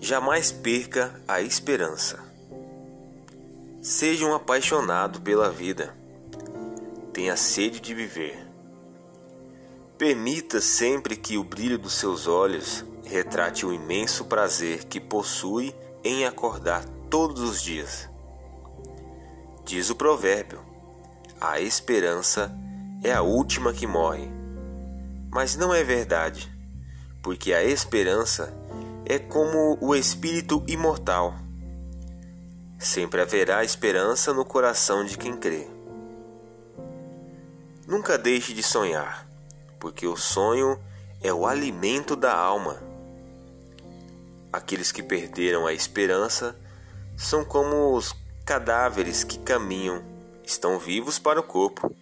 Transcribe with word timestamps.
Jamais 0.00 0.52
perca 0.52 1.20
a 1.26 1.40
esperança. 1.40 2.22
Seja 3.80 4.26
um 4.26 4.34
apaixonado 4.34 5.20
pela 5.20 5.50
vida. 5.50 5.96
Tenha 7.12 7.36
sede 7.36 7.80
de 7.80 7.94
viver. 7.94 8.46
Permita 9.96 10.60
sempre 10.60 11.16
que 11.16 11.38
o 11.38 11.44
brilho 11.44 11.78
dos 11.78 11.94
seus 11.94 12.26
olhos 12.26 12.84
retrate 13.04 13.64
o 13.64 13.72
imenso 13.72 14.26
prazer 14.26 14.84
que 14.84 15.00
possui 15.00 15.74
em 16.04 16.26
acordar 16.26 16.84
todos 17.08 17.40
os 17.40 17.62
dias. 17.62 18.08
Diz 19.64 19.88
o 19.88 19.96
provérbio: 19.96 20.60
a 21.40 21.60
esperança 21.60 22.54
é 23.02 23.12
a 23.12 23.22
última 23.22 23.72
que 23.72 23.86
morre. 23.86 24.28
Mas 25.30 25.56
não 25.56 25.72
é 25.72 25.82
verdade, 25.82 26.50
porque 27.22 27.52
a 27.52 27.64
esperança 27.64 28.52
é 29.08 29.20
como 29.20 29.78
o 29.80 29.94
espírito 29.94 30.64
imortal. 30.66 31.36
Sempre 32.76 33.22
haverá 33.22 33.62
esperança 33.62 34.34
no 34.34 34.44
coração 34.44 35.04
de 35.04 35.16
quem 35.16 35.36
crê. 35.36 35.68
Nunca 37.86 38.18
deixe 38.18 38.52
de 38.52 38.64
sonhar, 38.64 39.28
porque 39.78 40.08
o 40.08 40.16
sonho 40.16 40.76
é 41.22 41.32
o 41.32 41.46
alimento 41.46 42.16
da 42.16 42.34
alma. 42.34 42.82
Aqueles 44.52 44.90
que 44.90 45.04
perderam 45.04 45.68
a 45.68 45.72
esperança 45.72 46.58
são 47.16 47.44
como 47.44 47.94
os 47.94 48.12
cadáveres 48.44 49.22
que 49.22 49.38
caminham, 49.38 50.02
estão 50.44 50.80
vivos 50.80 51.16
para 51.16 51.38
o 51.38 51.44
corpo, 51.44 51.94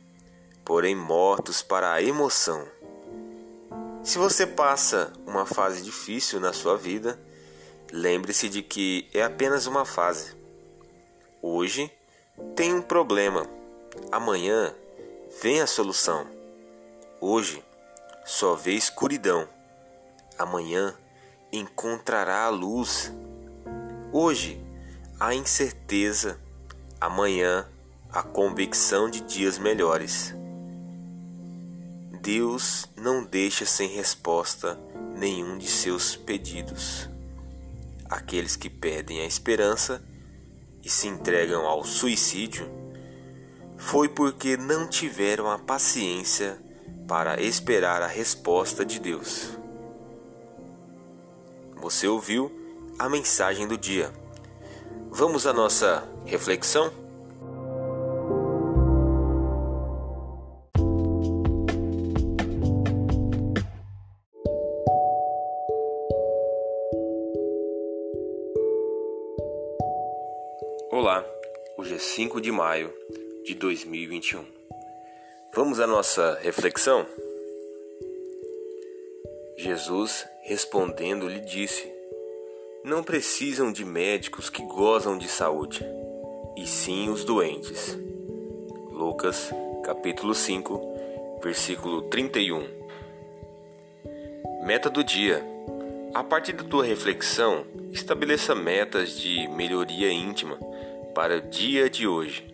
porém 0.64 0.96
mortos 0.96 1.60
para 1.60 1.92
a 1.92 2.02
emoção. 2.02 2.66
Se 4.04 4.18
você 4.18 4.46
passa 4.46 5.10
uma 5.26 5.46
fase 5.46 5.82
difícil 5.82 6.38
na 6.38 6.52
sua 6.52 6.76
vida, 6.76 7.18
lembre-se 7.90 8.50
de 8.50 8.60
que 8.60 9.08
é 9.14 9.22
apenas 9.22 9.66
uma 9.66 9.86
fase. 9.86 10.36
Hoje 11.40 11.90
tem 12.54 12.74
um 12.74 12.82
problema, 12.82 13.48
amanhã 14.12 14.74
vem 15.40 15.62
a 15.62 15.66
solução. 15.66 16.26
Hoje 17.18 17.64
só 18.26 18.54
vê 18.54 18.72
escuridão, 18.72 19.48
amanhã 20.38 20.94
encontrará 21.50 22.44
a 22.44 22.50
luz. 22.50 23.10
Hoje 24.12 24.62
a 25.18 25.34
incerteza, 25.34 26.38
amanhã 27.00 27.66
a 28.12 28.22
convicção 28.22 29.08
de 29.08 29.22
dias 29.22 29.56
melhores. 29.56 30.34
Deus 32.24 32.88
não 32.96 33.22
deixa 33.22 33.66
sem 33.66 33.86
resposta 33.86 34.80
nenhum 35.14 35.58
de 35.58 35.68
seus 35.68 36.16
pedidos. 36.16 37.06
Aqueles 38.08 38.56
que 38.56 38.70
pedem 38.70 39.20
a 39.20 39.26
esperança 39.26 40.02
e 40.82 40.88
se 40.88 41.06
entregam 41.06 41.66
ao 41.66 41.84
suicídio 41.84 42.66
foi 43.76 44.08
porque 44.08 44.56
não 44.56 44.88
tiveram 44.88 45.50
a 45.50 45.58
paciência 45.58 46.58
para 47.06 47.42
esperar 47.42 48.00
a 48.00 48.06
resposta 48.06 48.86
de 48.86 48.98
Deus. 48.98 49.58
Você 51.76 52.08
ouviu 52.08 52.50
a 52.98 53.06
mensagem 53.06 53.68
do 53.68 53.76
dia. 53.76 54.10
Vamos 55.10 55.46
à 55.46 55.52
nossa 55.52 56.08
reflexão? 56.24 56.90
Olá, 70.96 71.26
hoje 71.76 71.96
é 71.96 71.98
5 71.98 72.40
de 72.40 72.52
maio 72.52 72.94
de 73.44 73.52
2021. 73.56 74.44
Vamos 75.52 75.80
à 75.80 75.88
nossa 75.88 76.38
reflexão? 76.40 77.04
Jesus, 79.56 80.24
respondendo, 80.44 81.26
lhe 81.26 81.40
disse: 81.40 81.92
Não 82.84 83.02
precisam 83.02 83.72
de 83.72 83.84
médicos 83.84 84.48
que 84.48 84.62
gozam 84.66 85.18
de 85.18 85.26
saúde, 85.26 85.84
e 86.56 86.64
sim 86.64 87.10
os 87.10 87.24
doentes. 87.24 87.98
Lucas, 88.92 89.50
capítulo 89.82 90.32
5, 90.32 91.40
versículo 91.42 92.02
31. 92.02 92.68
Meta 94.64 94.88
do 94.88 95.02
dia. 95.02 95.44
A 96.14 96.22
partir 96.22 96.52
da 96.52 96.62
tua 96.62 96.84
reflexão, 96.84 97.66
estabeleça 97.90 98.54
metas 98.54 99.18
de 99.18 99.48
melhoria 99.48 100.12
íntima 100.12 100.56
para 101.12 101.38
o 101.38 101.40
dia 101.40 101.90
de 101.90 102.06
hoje. 102.06 102.46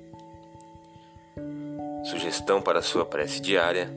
Sugestão 2.04 2.62
para 2.62 2.81
sua 2.81 3.04
prece 3.04 3.38
diária: 3.38 3.91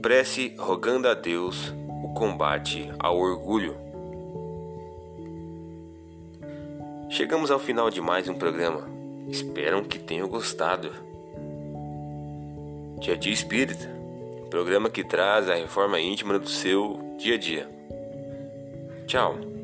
prece 0.00 0.54
rogando 0.56 1.08
a 1.08 1.14
Deus 1.14 1.74
o 2.04 2.14
combate 2.14 2.88
ao 3.00 3.18
orgulho. 3.18 3.76
Chegamos 7.10 7.50
ao 7.50 7.58
final 7.58 7.90
de 7.90 8.00
mais 8.00 8.28
um 8.28 8.34
programa. 8.34 8.88
Espero 9.28 9.82
que 9.86 9.98
tenham 9.98 10.28
gostado. 10.28 10.92
Dia 13.00 13.16
de 13.16 13.32
Espírita, 13.32 13.90
programa 14.48 14.88
que 14.88 15.02
traz 15.02 15.50
a 15.50 15.56
reforma 15.56 15.98
íntima 15.98 16.38
do 16.38 16.48
seu 16.48 17.16
dia 17.18 17.34
a 17.34 17.38
dia. 17.38 17.77
Tchau. 19.08 19.57